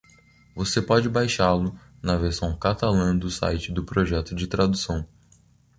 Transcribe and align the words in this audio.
Você 0.55 0.81
pode 0.81 1.07
baixá-lo 1.07 1.79
na 2.01 2.15
versão 2.17 2.57
catalã 2.57 3.15
do 3.15 3.29
site 3.29 3.71
do 3.71 3.83
projeto 3.83 4.33
de 4.33 4.47
tradução. 4.47 5.07